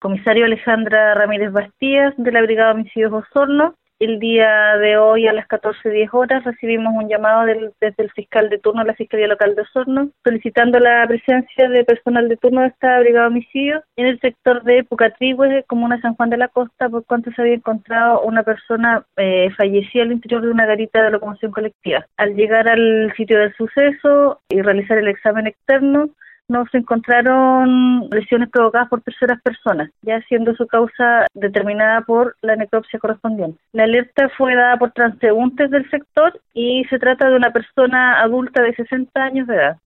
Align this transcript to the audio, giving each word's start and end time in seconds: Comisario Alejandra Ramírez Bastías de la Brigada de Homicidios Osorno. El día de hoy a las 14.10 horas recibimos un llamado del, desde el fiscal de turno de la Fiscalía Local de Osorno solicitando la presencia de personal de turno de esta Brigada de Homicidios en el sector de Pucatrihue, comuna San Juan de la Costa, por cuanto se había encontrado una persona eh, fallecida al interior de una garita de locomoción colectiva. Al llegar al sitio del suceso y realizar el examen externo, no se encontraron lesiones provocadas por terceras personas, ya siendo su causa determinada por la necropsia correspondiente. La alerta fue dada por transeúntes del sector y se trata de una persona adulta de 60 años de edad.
Comisario 0.00 0.46
Alejandra 0.46 1.12
Ramírez 1.12 1.52
Bastías 1.52 2.14
de 2.16 2.32
la 2.32 2.40
Brigada 2.40 2.72
de 2.72 2.80
Homicidios 2.80 3.12
Osorno. 3.12 3.74
El 3.98 4.18
día 4.18 4.78
de 4.78 4.96
hoy 4.96 5.28
a 5.28 5.34
las 5.34 5.46
14.10 5.46 6.08
horas 6.12 6.42
recibimos 6.42 6.94
un 6.96 7.06
llamado 7.06 7.44
del, 7.44 7.74
desde 7.82 8.04
el 8.04 8.10
fiscal 8.12 8.48
de 8.48 8.56
turno 8.56 8.80
de 8.80 8.86
la 8.86 8.94
Fiscalía 8.94 9.26
Local 9.26 9.54
de 9.54 9.60
Osorno 9.60 10.08
solicitando 10.24 10.78
la 10.78 11.06
presencia 11.06 11.68
de 11.68 11.84
personal 11.84 12.30
de 12.30 12.38
turno 12.38 12.62
de 12.62 12.68
esta 12.68 12.98
Brigada 12.98 13.26
de 13.26 13.32
Homicidios 13.34 13.84
en 13.96 14.06
el 14.06 14.18
sector 14.20 14.62
de 14.62 14.84
Pucatrihue, 14.84 15.64
comuna 15.68 16.00
San 16.00 16.14
Juan 16.14 16.30
de 16.30 16.38
la 16.38 16.48
Costa, 16.48 16.88
por 16.88 17.04
cuanto 17.04 17.30
se 17.32 17.42
había 17.42 17.56
encontrado 17.56 18.22
una 18.22 18.42
persona 18.42 19.04
eh, 19.18 19.50
fallecida 19.54 20.04
al 20.04 20.12
interior 20.12 20.40
de 20.40 20.50
una 20.50 20.64
garita 20.64 21.02
de 21.02 21.10
locomoción 21.10 21.52
colectiva. 21.52 22.06
Al 22.16 22.36
llegar 22.36 22.68
al 22.68 23.12
sitio 23.18 23.38
del 23.38 23.52
suceso 23.52 24.40
y 24.48 24.62
realizar 24.62 24.96
el 24.96 25.08
examen 25.08 25.46
externo, 25.46 26.08
no 26.50 26.66
se 26.66 26.78
encontraron 26.78 28.10
lesiones 28.10 28.50
provocadas 28.50 28.88
por 28.88 29.00
terceras 29.02 29.40
personas, 29.40 29.90
ya 30.02 30.20
siendo 30.22 30.54
su 30.56 30.66
causa 30.66 31.26
determinada 31.32 32.02
por 32.02 32.36
la 32.42 32.56
necropsia 32.56 32.98
correspondiente. 32.98 33.58
La 33.72 33.84
alerta 33.84 34.28
fue 34.36 34.56
dada 34.56 34.76
por 34.76 34.90
transeúntes 34.90 35.70
del 35.70 35.88
sector 35.90 36.38
y 36.52 36.84
se 36.90 36.98
trata 36.98 37.28
de 37.28 37.36
una 37.36 37.52
persona 37.52 38.20
adulta 38.20 38.62
de 38.62 38.74
60 38.74 39.22
años 39.22 39.46
de 39.46 39.54
edad. 39.54 39.78